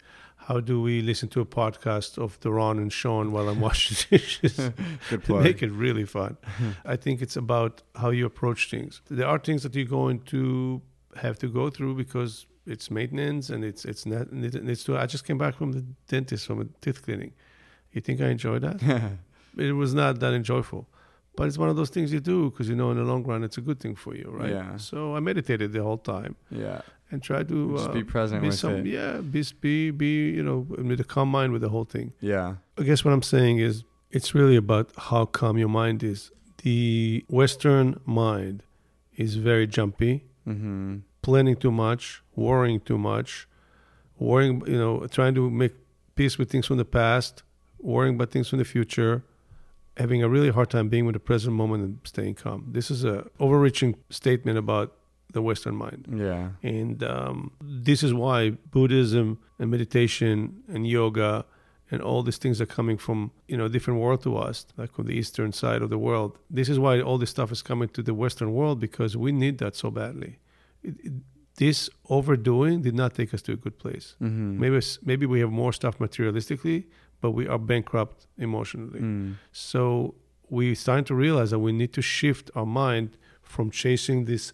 How 0.47 0.59
do 0.61 0.81
we 0.81 1.01
listen 1.01 1.29
to 1.29 1.41
a 1.41 1.45
podcast 1.45 2.17
of 2.17 2.39
Doron 2.39 2.77
and 2.77 2.91
Sean 2.93 3.31
while 3.31 3.49
I'm 3.49 3.59
washing 3.59 3.97
dishes? 4.09 4.55
good 5.09 5.09
to 5.09 5.17
plug. 5.19 5.43
make 5.43 5.61
it 5.61 5.71
really 5.71 6.05
fun. 6.05 6.37
I 6.85 6.95
think 6.95 7.21
it's 7.21 7.35
about 7.35 7.81
how 7.95 8.11
you 8.11 8.25
approach 8.25 8.69
things. 8.69 9.01
There 9.09 9.27
are 9.27 9.39
things 9.39 9.63
that 9.63 9.75
you're 9.75 9.85
going 9.85 10.19
to 10.25 10.81
have 11.15 11.37
to 11.39 11.47
go 11.47 11.69
through 11.69 11.95
because 11.95 12.45
it's 12.65 12.91
maintenance 12.91 13.49
and 13.49 13.63
it's 13.63 13.83
it's 13.85 14.05
not 14.05 14.27
it 14.31 14.63
needs 14.63 14.83
to. 14.85 14.97
I 14.97 15.05
just 15.05 15.25
came 15.25 15.37
back 15.37 15.55
from 15.55 15.71
the 15.71 15.83
dentist 16.07 16.45
from 16.45 16.61
a 16.61 16.65
teeth 16.81 17.01
cleaning. 17.03 17.33
You 17.91 18.01
think 18.01 18.21
I 18.21 18.29
enjoy 18.29 18.59
that? 18.59 19.17
It 19.59 19.73
was 19.73 19.93
not 19.93 20.19
that 20.19 20.33
enjoyable. 20.33 20.87
But 21.35 21.47
it's 21.47 21.57
one 21.57 21.69
of 21.69 21.75
those 21.75 21.91
things 21.91 22.11
you 22.11 22.19
do 22.19 22.49
because 22.49 22.67
you 22.67 22.75
know 22.75 22.89
in 22.89 22.97
the 22.97 23.03
long 23.03 23.23
run 23.23 23.43
it's 23.43 23.59
a 23.59 23.61
good 23.61 23.79
thing 23.79 23.95
for 23.95 24.15
you, 24.15 24.27
right? 24.31 24.49
Yeah. 24.49 24.77
So 24.77 25.15
I 25.15 25.19
meditated 25.19 25.71
the 25.71 25.83
whole 25.83 25.99
time 25.99 26.35
yeah, 26.49 26.81
and 27.11 27.21
tried 27.21 27.47
to 27.49 27.73
just 27.73 27.89
uh, 27.89 27.93
be 27.93 28.03
present 28.03 28.41
be 28.41 28.47
with 28.47 28.57
some, 28.57 28.77
it. 28.77 28.87
yeah, 28.87 29.17
be 29.17 29.43
be 29.61 29.91
be 29.91 30.31
you 30.31 30.41
know 30.41 30.65
with 30.67 30.99
a 30.99 31.03
calm 31.03 31.29
mind 31.29 31.53
with 31.53 31.61
the 31.61 31.69
whole 31.69 31.85
thing. 31.85 32.13
Yeah, 32.21 32.55
I 32.77 32.81
guess 32.81 33.05
what 33.05 33.13
I'm 33.13 33.21
saying 33.21 33.59
is 33.59 33.83
it's 34.09 34.33
really 34.33 34.55
about 34.55 34.89
how 34.97 35.25
calm 35.25 35.59
your 35.59 35.69
mind 35.69 36.03
is. 36.03 36.31
The 36.63 37.23
Western 37.29 37.99
mind 38.05 38.63
is 39.15 39.35
very 39.35 39.67
jumpy, 39.67 40.23
mm-hmm. 40.47 40.97
planning 41.21 41.55
too 41.55 41.71
much, 41.71 42.23
worrying 42.35 42.79
too 42.79 42.97
much, 42.97 43.47
worrying, 44.17 44.63
you 44.65 44.77
know, 44.77 45.05
trying 45.07 45.35
to 45.35 45.49
make 45.49 45.73
peace 46.15 46.37
with 46.37 46.49
things 46.49 46.65
from 46.65 46.77
the 46.77 46.85
past, 46.85 47.43
worrying 47.79 48.15
about 48.15 48.31
things 48.31 48.49
from 48.49 48.59
the 48.59 48.65
future, 48.65 49.23
having 49.97 50.23
a 50.23 50.29
really 50.29 50.49
hard 50.49 50.69
time 50.69 50.89
being 50.89 51.05
with 51.05 51.13
the 51.13 51.19
present 51.19 51.55
moment 51.55 51.83
and 51.83 51.99
staying 52.03 52.35
calm. 52.35 52.65
This 52.71 52.89
is 52.91 53.03
a 53.03 53.27
overreaching 53.39 53.95
statement 54.09 54.57
about 54.57 54.93
the 55.33 55.41
Western 55.41 55.75
mind. 55.75 56.07
yeah, 56.09 56.49
And 56.63 57.03
um, 57.03 57.51
this 57.61 58.01
is 58.03 58.13
why 58.13 58.51
Buddhism 58.71 59.39
and 59.59 59.69
meditation 59.69 60.63
and 60.73 60.87
yoga 60.87 61.45
and 61.91 62.01
all 62.01 62.21
these 62.23 62.37
things 62.37 62.59
are 62.61 62.65
coming 62.65 62.97
from 62.97 63.31
you 63.47 63.57
know 63.57 63.65
a 63.65 63.69
different 63.69 63.99
world 63.99 64.21
to 64.23 64.37
us, 64.37 64.65
like 64.77 64.93
from 64.93 65.05
the 65.07 65.13
eastern 65.13 65.51
side 65.51 65.81
of 65.81 65.89
the 65.89 65.97
world. 65.97 66.37
This 66.49 66.69
is 66.69 66.77
why 66.79 67.01
all 67.01 67.17
this 67.17 67.29
stuff 67.29 67.51
is 67.51 67.61
coming 67.61 67.89
to 67.89 68.01
the 68.03 68.13
Western 68.13 68.53
world 68.53 68.79
because 68.79 69.15
we 69.17 69.31
need 69.31 69.57
that 69.59 69.75
so 69.75 69.89
badly. 69.91 70.39
it, 70.83 70.95
it, 71.03 71.13
this 71.57 71.89
overdoing 72.09 72.81
did 72.83 72.95
not 72.95 73.15
take 73.15 73.33
us 73.33 73.41
to 73.41 73.51
a 73.53 73.55
good 73.55 73.77
place. 73.79 74.15
Mm-hmm. 74.21 74.59
Maybe 74.59 74.79
maybe 75.03 75.25
we 75.25 75.39
have 75.39 75.51
more 75.51 75.73
stuff 75.73 75.97
materialistically, 75.97 76.85
but 77.21 77.31
we 77.31 77.47
are 77.47 77.59
bankrupt 77.59 78.27
emotionally. 78.37 78.99
Mm. 78.99 79.35
So 79.51 80.15
we 80.49 80.75
starting 80.75 81.05
to 81.05 81.15
realize 81.15 81.51
that 81.51 81.59
we 81.59 81.71
need 81.71 81.93
to 81.93 82.01
shift 82.01 82.49
our 82.55 82.65
mind 82.65 83.17
from 83.41 83.71
chasing 83.71 84.25
this 84.25 84.53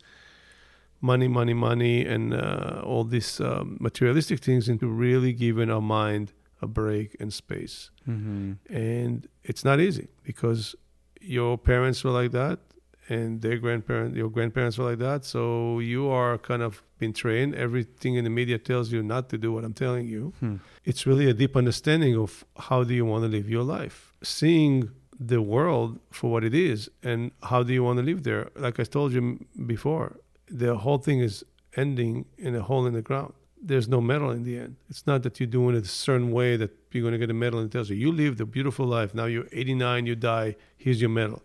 money, 1.02 1.28
money, 1.28 1.54
money, 1.54 2.06
and 2.06 2.34
uh, 2.34 2.82
all 2.84 3.04
these 3.04 3.42
um, 3.42 3.78
materialistic 3.80 4.40
things 4.40 4.70
into 4.70 4.88
really 4.88 5.34
giving 5.34 5.70
our 5.70 5.82
mind 5.82 6.32
a 6.62 6.68
break 6.68 7.16
and 7.20 7.34
space. 7.34 7.92
Mm-hmm. 8.08 8.54
And 8.74 9.28
it's 9.44 9.66
not 9.66 9.80
easy 9.80 10.08
because 10.24 10.76
your 11.20 11.58
parents 11.58 12.04
were 12.04 12.12
like 12.12 12.32
that, 12.32 12.60
and 13.10 13.42
their 13.42 13.58
grandparents, 13.58 14.16
your 14.16 14.30
grandparents 14.30 14.78
were 14.78 14.90
like 14.92 15.00
that. 15.00 15.26
So 15.26 15.80
you 15.80 16.10
are 16.10 16.38
kind 16.38 16.62
of 16.62 16.82
been 17.00 17.14
trained. 17.14 17.56
Everything 17.56 18.16
in 18.16 18.24
the 18.24 18.30
media 18.30 18.58
tells 18.58 18.92
you 18.92 19.04
not 19.04 19.30
to 19.30 19.38
do 19.38 19.52
what 19.52 19.64
I'm 19.64 19.74
telling 19.74 20.08
you. 20.08 20.34
Hmm. 20.40 20.56
it's 20.86 21.06
really 21.06 21.30
a 21.30 21.34
deep 21.34 21.56
understanding 21.56 22.16
of 22.16 22.46
how 22.58 22.84
do 22.84 22.94
you 22.94 23.06
want 23.06 23.24
to 23.24 23.30
live 23.30 23.50
your 23.50 23.64
life. 23.64 24.14
Seeing 24.24 24.90
the 25.20 25.42
world 25.42 26.00
for 26.12 26.32
what 26.32 26.44
it 26.44 26.54
is 26.54 26.90
and 27.04 27.32
how 27.44 27.64
do 27.64 27.74
you 27.74 27.84
want 27.84 27.98
to 28.00 28.04
live 28.04 28.24
there. 28.24 28.50
Like 28.56 28.80
i 28.80 28.84
told 28.84 29.14
you 29.14 29.46
before 29.66 30.18
the 30.50 30.76
whole 30.78 30.98
thing 30.98 31.20
is 31.20 31.46
ending 31.76 32.26
in 32.38 32.56
a 32.56 32.62
hole 32.62 32.86
in 32.86 32.94
the 32.94 33.02
ground. 33.02 33.34
There's 33.62 33.88
no 33.88 34.02
medal 34.02 34.30
in 34.32 34.44
the 34.44 34.58
end. 34.58 34.76
It's 34.90 35.08
not 35.08 35.24
that 35.24 35.40
you're 35.40 35.48
doing 35.48 35.76
it 35.76 35.86
a 35.86 35.88
certain 35.88 36.32
way 36.32 36.58
that 36.58 36.72
you're 36.92 37.02
going 37.02 37.14
to 37.14 37.18
get 37.18 37.30
a 37.30 37.34
medal 37.34 37.60
and 37.60 37.70
it 37.70 37.72
tells 37.72 37.90
you 37.90 37.96
you 37.96 38.12
lived 38.12 38.42
a 38.42 38.46
beautiful 38.46 38.86
life. 38.86 39.16
Now 39.16 39.26
you're 39.26 39.48
89 39.52 40.06
you 40.06 40.16
die. 40.16 40.56
Here's 40.78 41.00
your 41.00 41.10
medal 41.10 41.42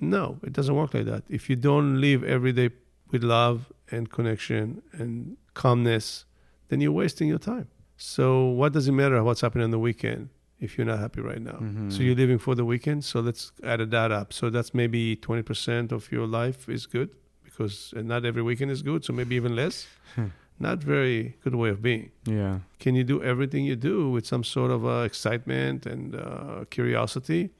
no 0.00 0.38
it 0.42 0.52
doesn't 0.52 0.74
work 0.74 0.92
like 0.94 1.04
that 1.06 1.22
if 1.28 1.48
you 1.50 1.56
don't 1.56 2.00
live 2.00 2.22
every 2.24 2.52
day 2.52 2.70
with 3.10 3.22
love 3.22 3.72
and 3.90 4.10
connection 4.10 4.82
and 4.92 5.36
calmness 5.54 6.24
then 6.68 6.80
you're 6.80 6.92
wasting 6.92 7.28
your 7.28 7.38
time 7.38 7.68
so 7.96 8.44
what 8.46 8.72
does 8.72 8.88
it 8.88 8.92
matter 8.92 9.22
what's 9.22 9.40
happening 9.40 9.64
on 9.64 9.70
the 9.70 9.78
weekend 9.78 10.28
if 10.60 10.76
you're 10.78 10.86
not 10.86 10.98
happy 10.98 11.20
right 11.20 11.40
now? 11.40 11.58
Mhm. 11.60 11.92
So 11.92 12.02
you're 12.02 12.14
living 12.14 12.38
for 12.38 12.54
the 12.54 12.64
weekend. 12.64 13.04
So 13.04 13.20
let's 13.20 13.52
add 13.62 13.80
that 13.90 14.10
up. 14.10 14.32
So 14.32 14.48
that's 14.50 14.72
maybe 14.72 15.16
20% 15.16 15.92
of 15.92 16.10
your 16.10 16.26
life 16.26 16.66
is 16.68 16.86
good 16.86 17.10
because 17.44 17.92
and 17.96 18.08
not 18.08 18.24
every 18.24 18.42
weekend 18.42 18.70
is 18.70 18.80
good. 18.82 19.04
So 19.04 19.12
maybe 19.12 19.34
even 19.36 19.54
less. 19.54 19.86
Hmm. 20.14 20.26
Not 20.58 20.82
very 20.82 21.36
good 21.44 21.54
way 21.54 21.68
of 21.68 21.82
being. 21.82 22.10
Yeah. 22.24 22.60
Can 22.78 22.94
you 22.94 23.04
do 23.04 23.22
everything 23.22 23.64
you 23.66 23.76
do 23.76 24.08
with 24.10 24.26
some 24.26 24.44
sort 24.44 24.70
of 24.70 24.86
uh, 24.86 25.04
excitement 25.04 25.84
and 25.84 26.14
uh, 26.14 26.64
curiosity? 26.70 27.50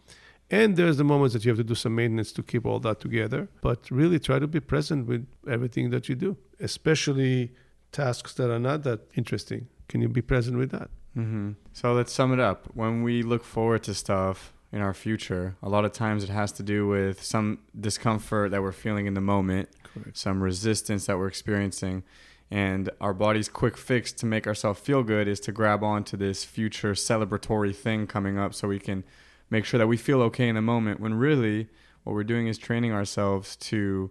And 0.51 0.77
there's 0.77 0.97
the 0.97 1.05
moments 1.05 1.33
that 1.35 1.45
you 1.45 1.51
have 1.51 1.59
to 1.59 1.65
do 1.65 1.75
some 1.75 1.95
maintenance 1.95 2.31
to 2.33 2.43
keep 2.43 2.65
all 2.67 2.79
that 2.81 3.01
together. 3.01 3.49
But 3.63 3.91
really 3.91 4.19
try 4.21 4.39
to 4.39 4.47
be 4.47 4.61
present 4.61 5.07
with 5.07 5.27
everything 5.49 5.91
that 5.91 6.09
you 6.09 6.15
do, 6.15 6.37
especially 6.61 7.53
tasks 7.93 8.35
that 8.35 8.51
are 8.51 8.59
not 8.61 8.83
that 8.85 9.01
interesting. 9.17 9.69
Can 9.89 10.03
you 10.03 10.09
be 10.09 10.23
present 10.23 10.57
with 10.59 10.71
that? 10.71 10.89
hmm 11.15 11.53
So 11.73 11.93
let's 11.95 12.13
sum 12.13 12.33
it 12.33 12.41
up. 12.41 12.67
When 12.75 13.03
we 13.03 13.23
look 13.23 13.43
forward 13.45 13.83
to 13.85 13.95
stuff 13.95 14.53
in 14.73 14.81
our 14.81 14.95
future, 14.95 15.57
a 15.63 15.69
lot 15.69 15.85
of 15.85 15.93
times 15.93 16.23
it 16.23 16.31
has 16.31 16.53
to 16.53 16.63
do 16.63 16.87
with 16.87 17.23
some 17.23 17.59
discomfort 17.79 18.51
that 18.53 18.63
we're 18.63 18.73
feeling 18.73 19.07
in 19.07 19.15
the 19.15 19.21
moment, 19.21 19.69
Correct. 19.83 20.17
some 20.17 20.43
resistance 20.43 21.07
that 21.07 21.17
we're 21.19 21.29
experiencing. 21.29 22.03
And 22.51 22.91
our 23.01 23.15
body's 23.15 23.49
quick 23.49 23.77
fix 23.77 24.13
to 24.13 24.27
make 24.27 24.47
ourselves 24.47 24.79
feel 24.81 25.03
good 25.03 25.27
is 25.27 25.41
to 25.41 25.53
grab 25.53 25.83
onto 25.83 26.17
this 26.17 26.45
future 26.45 26.93
celebratory 26.93 27.75
thing 27.75 28.07
coming 28.07 28.39
up 28.39 28.55
so 28.55 28.69
we 28.69 28.79
can 28.79 29.03
make 29.51 29.65
sure 29.65 29.79
that 29.79 29.87
we 29.87 29.97
feel 29.97 30.23
okay 30.23 30.49
in 30.49 30.55
the 30.55 30.63
moment 30.63 31.01
when 31.01 31.15
really 31.15 31.69
what 32.05 32.15
we're 32.15 32.25
doing 32.25 32.47
is 32.47 32.59
training 32.59 32.93
ourselves 32.93 33.57
to 33.57 34.11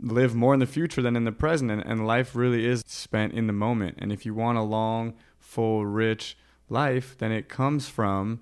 live 0.00 0.34
more 0.34 0.54
in 0.54 0.60
the 0.60 0.66
future 0.66 1.02
than 1.02 1.16
in 1.16 1.24
the 1.24 1.32
present. 1.32 1.70
And, 1.70 1.84
and 1.84 2.06
life 2.06 2.34
really 2.34 2.64
is 2.64 2.82
spent 2.86 3.32
in 3.32 3.46
the 3.46 3.52
moment. 3.52 3.98
And 3.98 4.12
if 4.12 4.24
you 4.24 4.34
want 4.34 4.58
a 4.58 4.62
long 4.62 5.14
full 5.38 5.86
rich 5.86 6.36
life 6.70 7.16
then 7.16 7.32
it 7.32 7.48
comes 7.48 7.88
from 7.88 8.40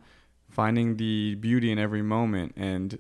finding 0.51 0.97
the 0.97 1.37
beauty 1.37 1.71
in 1.71 1.79
every 1.79 2.03
moment. 2.03 2.53
And 2.57 2.99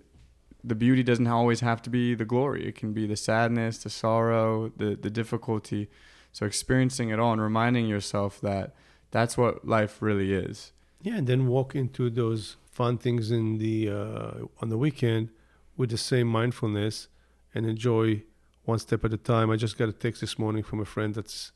the 0.63 0.75
beauty 0.75 1.03
doesn't 1.03 1.27
always 1.27 1.61
have 1.61 1.83
to 1.83 1.91
be 1.91 2.15
the 2.15 2.25
glory. 2.25 2.67
It 2.67 2.75
can 2.75 2.93
be 2.93 3.07
the 3.07 3.17
sadness 3.17 3.79
the 3.79 3.91
sorrow 3.91 4.73
the 4.77 4.97
the 4.97 5.11
difficulty. 5.11 5.89
So 6.33 6.47
experiencing 6.47 7.09
it 7.11 7.19
all 7.19 7.33
and 7.33 7.41
reminding 7.41 7.87
yourself 7.87 8.41
that 8.41 8.75
that's 9.11 9.39
what 9.39 9.67
life 9.67 10.03
really 10.03 10.33
is. 10.33 10.73
Yeah, 11.03 11.17
and 11.17 11.27
then 11.27 11.47
walk 11.47 11.75
into 11.75 12.11
those 12.11 12.57
fun 12.77 12.99
things 12.99 13.31
in 13.31 13.57
the 13.65 13.89
uh, 14.01 14.61
on 14.61 14.69
the 14.69 14.77
weekend 14.87 15.31
with 15.79 15.91
the 15.91 16.03
same 16.13 16.29
mindfulness 16.41 17.09
and 17.55 17.65
enjoy 17.65 18.23
one 18.71 18.79
step 18.79 19.03
at 19.07 19.13
a 19.15 19.23
time. 19.35 19.51
I 19.51 19.57
just 19.57 19.79
got 19.79 19.89
a 19.89 19.99
text 20.05 20.21
this 20.21 20.39
morning 20.39 20.63
from 20.63 20.79
a 20.81 20.85
friend 20.95 21.15
that's 21.15 21.53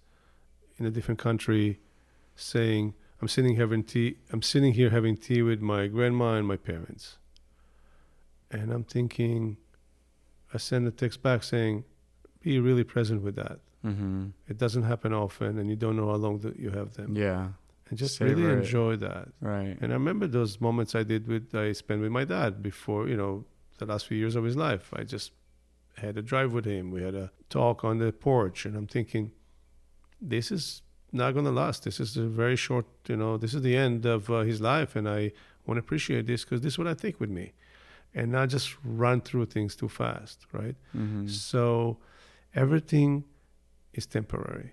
in 0.79 0.87
a 0.87 0.93
different 0.97 1.21
country 1.29 1.67
saying, 2.37 2.95
"I'm 3.21 3.29
sitting 3.29 3.57
having 3.57 3.83
tea. 3.93 4.09
I'm 4.33 4.45
sitting 4.53 4.73
here 4.81 4.91
having 4.99 5.17
tea 5.27 5.43
with 5.50 5.61
my 5.61 5.83
grandma 5.95 6.29
and 6.39 6.47
my 6.55 6.57
parents." 6.57 7.05
And 8.50 8.67
I'm 8.75 8.87
thinking, 8.97 9.59
I 10.55 10.57
send 10.59 10.83
a 10.93 10.95
text 11.03 11.19
back 11.23 11.41
saying, 11.43 11.85
"Be 12.41 12.53
really 12.69 12.87
present 12.95 13.21
with 13.27 13.37
that. 13.43 13.59
mm-hmm. 13.85 14.21
It 14.50 14.57
doesn't 14.65 14.87
happen 14.93 15.12
often, 15.25 15.53
and 15.59 15.67
you 15.73 15.77
don't 15.83 15.97
know 15.99 16.09
how 16.12 16.19
long 16.27 16.37
that 16.45 16.57
you 16.65 16.71
have 16.79 16.91
them. 16.99 17.11
yeah 17.27 17.45
And 17.90 17.99
just 17.99 18.16
Savor 18.16 18.35
really 18.35 18.52
enjoy 18.52 18.97
that." 18.97 19.28
right 19.40 19.76
And 19.80 19.92
I 19.92 19.94
remember 19.94 20.26
those 20.26 20.61
moments 20.61 20.94
I 20.94 21.02
did 21.02 21.26
with 21.26 21.54
I 21.54 21.73
spent 21.73 22.00
with 22.00 22.12
my 22.12 22.25
dad 22.25 22.62
before, 22.62 23.09
you 23.09 23.16
know, 23.16 23.44
the 23.78 23.87
last 23.87 24.06
few 24.06 24.16
years 24.16 24.37
of 24.37 24.44
his 24.44 24.56
life. 24.56 24.92
I 24.94 25.02
just 25.04 25.32
had 25.97 26.16
a 26.16 26.23
drive 26.23 26.52
with 26.52 26.64
him. 26.64 26.90
We 26.90 27.02
had 27.02 27.14
a 27.14 27.30
talk 27.49 27.85
on 27.85 27.99
the 27.99 28.12
porch, 28.12 28.64
and 28.64 28.76
I'm 28.76 28.87
thinking, 28.87 29.32
this 30.20 30.50
is 30.50 30.82
not 31.12 31.32
going 31.32 31.44
to 31.44 31.50
last. 31.50 31.85
This 31.85 31.99
is 32.00 32.16
a 32.16 32.26
very 32.26 32.56
short, 32.56 32.87
you 33.09 33.16
know, 33.16 33.37
this 33.37 33.54
is 33.54 33.62
the 33.62 33.76
end 33.76 34.06
of 34.06 34.30
uh, 34.30 34.40
his 34.40 34.61
life, 34.61 34.97
and 34.97 35.09
I 35.09 35.32
want 35.66 35.76
to 35.76 35.80
appreciate 35.80 36.26
this 36.26 36.44
because 36.44 36.61
this 36.61 36.75
is 36.75 36.78
what 36.78 36.87
I 36.87 36.94
take 36.94 37.20
with 37.20 37.30
me, 37.30 37.52
and 38.14 38.30
not 38.32 38.49
just 38.49 38.76
run 38.85 39.20
through 39.20 39.47
things 39.47 39.75
too 39.75 39.88
fast, 39.88 40.47
right? 40.52 40.76
mm-hmm. 40.97 41.26
So 41.26 41.99
everything 42.54 43.25
is 43.92 44.06
temporary 44.06 44.73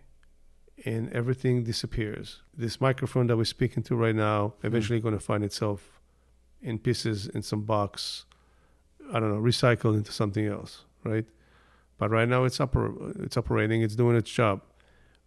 and 0.86 1.12
everything 1.12 1.64
disappears. 1.64 2.42
This 2.56 2.80
microphone 2.80 3.28
that 3.28 3.38
we're 3.38 3.46
speaking 3.46 3.84
to 3.84 3.96
right 3.96 4.16
now 4.16 4.54
hmm. 4.62 4.68
eventually 4.68 5.00
going 5.00 5.14
to 5.14 5.20
find 5.20 5.44
itself 5.44 6.00
in 6.62 6.80
pieces 6.80 7.28
in 7.28 7.42
some 7.42 7.62
box, 7.62 8.26
I 9.14 9.20
don't 9.20 9.34
know, 9.34 9.42
recycled 9.42 9.96
into 9.96 10.12
something 10.12 10.46
else, 10.46 10.86
right? 11.04 11.26
But 11.98 12.12
right 12.12 12.28
now 12.28 12.44
it's 12.44 12.60
oper- 12.60 13.24
it's 13.24 13.38
operating, 13.38 13.82
it's 13.82 13.96
doing 13.96 14.16
its 14.16 14.30
job. 14.30 14.62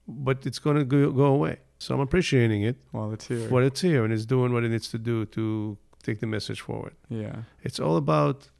But 0.07 0.47
it's 0.47 0.59
going 0.59 0.76
to 0.76 0.85
go, 0.85 1.11
go 1.12 1.25
away. 1.26 1.59
So 1.78 1.95
I'm 1.95 2.00
appreciating 2.00 2.62
it 2.62 2.76
while 2.90 3.12
it's 3.12 3.26
here 3.26 3.49
for 3.49 3.62
it's 3.62 3.80
here 3.80 4.04
and 4.04 4.12
it's 4.12 4.26
doing 4.26 4.52
what 4.52 4.64
it 4.64 4.69
needs 4.69 4.88
to 4.88 4.99
do 4.99 5.25
to 5.26 5.78
take 6.02 6.21
the 6.21 6.26
message 6.26 6.61
forward. 6.61 6.95
yeah 7.09 7.42
It's 7.62 7.80
all 7.80 7.97
about 7.97 8.50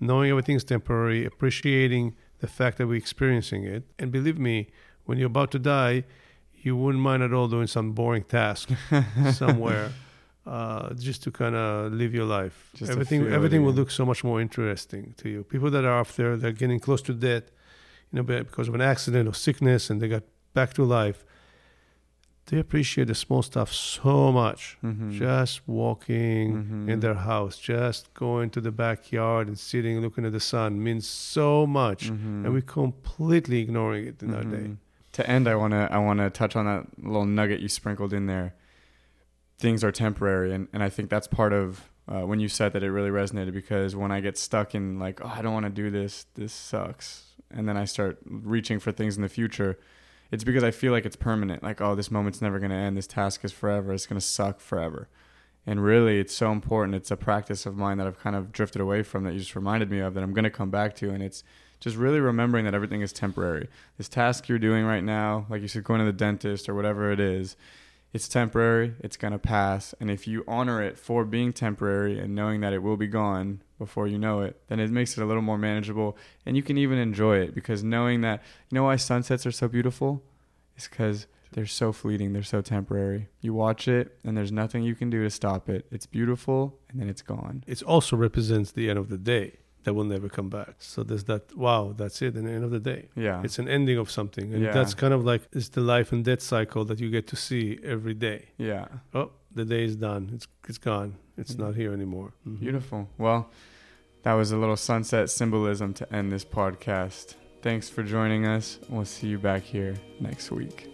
knowing 0.00 0.30
everything's 0.30 0.64
temporary, 0.64 1.24
appreciating 1.24 2.16
the 2.40 2.46
fact 2.46 2.78
that 2.78 2.86
we're 2.86 2.96
experiencing 2.96 3.64
it. 3.64 3.84
And 3.98 4.10
believe 4.10 4.38
me, 4.38 4.68
when 5.06 5.18
you're 5.18 5.26
about 5.36 5.50
to 5.52 5.58
die, 5.58 6.04
you 6.62 6.76
wouldn't 6.76 7.02
mind 7.02 7.22
at 7.22 7.32
all 7.32 7.48
doing 7.48 7.66
some 7.66 7.92
boring 7.92 8.22
task 8.24 8.68
somewhere 9.32 9.90
uh, 10.46 10.94
just 10.94 11.22
to 11.24 11.30
kind 11.30 11.54
of 11.56 11.92
live 11.92 12.14
your 12.14 12.24
life. 12.24 12.70
Just 12.74 12.90
everything 12.92 13.26
everything 13.32 13.64
will 13.64 13.72
look 13.72 13.90
so 13.90 14.04
much 14.06 14.22
more 14.24 14.40
interesting 14.40 15.14
to 15.18 15.28
you. 15.28 15.44
People 15.44 15.70
that 15.70 15.84
are 15.84 16.00
up 16.00 16.08
there, 16.12 16.36
they're 16.36 16.52
getting 16.52 16.80
close 16.80 17.02
to 17.02 17.14
death, 17.14 17.44
you 18.12 18.16
know, 18.16 18.22
because 18.22 18.68
of 18.68 18.74
an 18.74 18.80
accident 18.80 19.28
or 19.28 19.34
sickness, 19.34 19.90
and 19.90 20.00
they 20.00 20.08
got 20.08 20.22
back 20.54 20.72
to 20.74 20.84
life. 20.84 21.24
They 22.46 22.58
appreciate 22.58 23.06
the 23.06 23.14
small 23.14 23.42
stuff 23.42 23.72
so 23.72 24.32
much 24.32 24.76
mm-hmm. 24.84 25.12
just 25.12 25.66
walking 25.68 26.46
Mhm. 26.64 26.88
in 26.92 27.00
their 27.00 27.14
house, 27.14 27.56
just 27.56 28.12
going 28.14 28.50
to 28.50 28.60
the 28.60 28.72
backyard 28.72 29.46
and 29.46 29.56
sitting 29.56 30.00
looking 30.00 30.24
at 30.26 30.32
the 30.32 30.40
sun 30.40 30.82
means 30.82 31.06
so 31.08 31.66
much, 31.66 32.10
Mhm. 32.10 32.44
and 32.44 32.52
we're 32.52 32.60
completely 32.80 33.60
ignoring 33.60 34.06
it 34.08 34.22
in 34.24 34.34
our 34.34 34.42
day. 34.44 34.70
To 35.12 35.28
end, 35.28 35.48
I 35.48 35.54
wanna 35.54 35.88
I 35.90 35.98
wanna 35.98 36.30
touch 36.30 36.56
on 36.56 36.66
that 36.66 36.86
little 36.98 37.26
nugget 37.26 37.60
you 37.60 37.68
sprinkled 37.68 38.12
in 38.12 38.26
there. 38.26 38.54
Things 39.58 39.84
are 39.84 39.92
temporary, 39.92 40.52
and, 40.52 40.68
and 40.72 40.82
I 40.82 40.88
think 40.88 41.10
that's 41.10 41.26
part 41.26 41.52
of 41.52 41.88
uh, 42.08 42.22
when 42.22 42.40
you 42.40 42.48
said 42.48 42.72
that 42.72 42.82
it 42.82 42.90
really 42.90 43.10
resonated 43.10 43.52
because 43.52 43.94
when 43.94 44.10
I 44.10 44.20
get 44.20 44.36
stuck 44.36 44.74
in 44.74 44.98
like 44.98 45.20
oh 45.24 45.32
I 45.34 45.42
don't 45.42 45.52
want 45.52 45.66
to 45.66 45.70
do 45.70 45.90
this 45.90 46.26
this 46.34 46.52
sucks, 46.52 47.34
and 47.50 47.68
then 47.68 47.76
I 47.76 47.84
start 47.84 48.18
reaching 48.24 48.80
for 48.80 48.92
things 48.92 49.16
in 49.16 49.22
the 49.22 49.28
future, 49.28 49.78
it's 50.30 50.44
because 50.44 50.64
I 50.64 50.70
feel 50.70 50.92
like 50.92 51.04
it's 51.04 51.16
permanent. 51.16 51.62
Like 51.62 51.80
oh 51.80 51.94
this 51.94 52.10
moment's 52.10 52.40
never 52.40 52.58
gonna 52.58 52.74
end. 52.74 52.96
This 52.96 53.06
task 53.06 53.44
is 53.44 53.52
forever. 53.52 53.92
It's 53.92 54.06
gonna 54.06 54.20
suck 54.20 54.60
forever. 54.60 55.08
And 55.66 55.82
really, 55.82 56.18
it's 56.18 56.34
so 56.34 56.50
important. 56.50 56.96
It's 56.96 57.10
a 57.10 57.16
practice 57.16 57.66
of 57.66 57.76
mine 57.76 57.98
that 57.98 58.06
I've 58.06 58.18
kind 58.18 58.34
of 58.34 58.50
drifted 58.50 58.80
away 58.80 59.02
from 59.02 59.24
that 59.24 59.32
you 59.32 59.38
just 59.38 59.54
reminded 59.54 59.90
me 59.90 60.00
of 60.00 60.14
that 60.14 60.22
I'm 60.22 60.32
going 60.32 60.44
to 60.44 60.50
come 60.50 60.70
back 60.70 60.96
to. 60.96 61.10
And 61.10 61.22
it's 61.22 61.44
just 61.82 61.96
really 61.96 62.20
remembering 62.20 62.64
that 62.64 62.74
everything 62.74 63.00
is 63.00 63.12
temporary. 63.12 63.68
This 63.98 64.08
task 64.08 64.48
you're 64.48 64.60
doing 64.60 64.84
right 64.84 65.02
now, 65.02 65.46
like 65.50 65.62
you 65.62 65.68
said, 65.68 65.82
going 65.82 65.98
to 65.98 66.04
the 66.04 66.12
dentist 66.12 66.68
or 66.68 66.74
whatever 66.76 67.10
it 67.10 67.18
is, 67.18 67.56
it's 68.12 68.28
temporary, 68.28 68.94
it's 69.00 69.16
going 69.16 69.32
to 69.32 69.38
pass. 69.38 69.92
And 69.98 70.08
if 70.08 70.28
you 70.28 70.44
honor 70.46 70.80
it 70.80 70.96
for 70.96 71.24
being 71.24 71.52
temporary 71.52 72.20
and 72.20 72.36
knowing 72.36 72.60
that 72.60 72.72
it 72.72 72.84
will 72.84 72.96
be 72.96 73.08
gone 73.08 73.62
before 73.80 74.06
you 74.06 74.16
know 74.16 74.42
it, 74.42 74.60
then 74.68 74.78
it 74.78 74.90
makes 74.90 75.18
it 75.18 75.22
a 75.22 75.26
little 75.26 75.42
more 75.42 75.58
manageable. 75.58 76.16
And 76.46 76.56
you 76.56 76.62
can 76.62 76.78
even 76.78 76.98
enjoy 76.98 77.38
it 77.38 77.52
because 77.52 77.82
knowing 77.82 78.20
that, 78.20 78.44
you 78.70 78.76
know 78.76 78.84
why 78.84 78.94
sunsets 78.94 79.44
are 79.44 79.50
so 79.50 79.66
beautiful? 79.66 80.22
It's 80.76 80.86
because 80.86 81.26
they're 81.50 81.66
so 81.66 81.90
fleeting, 81.90 82.32
they're 82.32 82.44
so 82.44 82.60
temporary. 82.60 83.26
You 83.40 83.54
watch 83.54 83.88
it 83.88 84.16
and 84.22 84.36
there's 84.36 84.52
nothing 84.52 84.84
you 84.84 84.94
can 84.94 85.10
do 85.10 85.24
to 85.24 85.30
stop 85.30 85.68
it. 85.68 85.86
It's 85.90 86.06
beautiful 86.06 86.78
and 86.90 87.00
then 87.00 87.08
it's 87.08 87.22
gone. 87.22 87.64
It 87.66 87.82
also 87.82 88.14
represents 88.16 88.70
the 88.70 88.88
end 88.88 89.00
of 89.00 89.08
the 89.08 89.18
day 89.18 89.56
that 89.84 89.94
will 89.94 90.04
never 90.04 90.28
come 90.28 90.48
back. 90.48 90.74
So 90.78 91.02
there's 91.02 91.24
that, 91.24 91.56
wow, 91.56 91.92
that's 91.96 92.22
it, 92.22 92.34
and 92.34 92.46
the 92.46 92.52
end 92.52 92.64
of 92.64 92.70
the 92.70 92.80
day. 92.80 93.08
Yeah. 93.16 93.42
It's 93.44 93.58
an 93.58 93.68
ending 93.68 93.98
of 93.98 94.10
something. 94.10 94.52
And 94.54 94.62
Yeah. 94.62 94.72
that's 94.72 94.94
kind 94.94 95.12
of 95.14 95.24
like, 95.24 95.42
it's 95.52 95.68
the 95.70 95.80
life 95.80 96.12
and 96.12 96.24
death 96.24 96.40
cycle 96.42 96.84
that 96.86 97.00
you 97.00 97.10
get 97.10 97.26
to 97.28 97.36
see 97.36 97.78
every 97.84 98.14
day. 98.14 98.46
yeah. 98.58 98.86
Oh, 99.14 99.30
the 99.54 99.64
day 99.64 99.84
is 99.84 99.96
done. 99.96 100.30
It's, 100.34 100.46
it's 100.68 100.78
gone. 100.78 101.16
It's 101.36 101.58
not 101.58 101.74
here 101.74 101.92
anymore. 101.92 102.32
Mhm. 102.46 102.60
Beautiful. 102.60 103.08
Well, 103.18 103.50
that 104.22 104.34
was 104.34 104.52
a 104.52 104.56
little 104.56 104.76
sunset 104.76 105.30
symbolism 105.30 105.92
to 105.94 106.14
end 106.14 106.30
this 106.32 106.44
podcast. 106.44 107.34
Thanks 107.60 107.88
for 107.88 108.02
joining 108.02 108.46
us. 108.46 108.78
We'll 108.88 109.04
see 109.04 109.28
you 109.28 109.38
back 109.38 109.62
here 109.62 109.96
next 110.20 110.50
week. 110.50 110.91